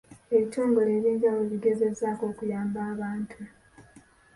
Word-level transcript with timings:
Ebitongole 0.35 0.91
eby'enjawulo 0.97 1.47
bigezaako 1.63 2.23
okuyamba 2.31 2.79
abantu. 2.91 3.41